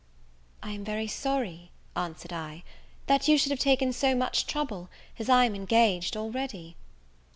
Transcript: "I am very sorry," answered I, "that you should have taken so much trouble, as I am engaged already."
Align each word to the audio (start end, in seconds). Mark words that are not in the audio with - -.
"I 0.63 0.71
am 0.71 0.83
very 0.83 1.05
sorry," 1.05 1.69
answered 1.95 2.33
I, 2.33 2.63
"that 3.05 3.27
you 3.27 3.37
should 3.37 3.51
have 3.51 3.59
taken 3.59 3.93
so 3.93 4.15
much 4.15 4.47
trouble, 4.47 4.89
as 5.19 5.29
I 5.29 5.45
am 5.45 5.53
engaged 5.53 6.17
already." 6.17 6.75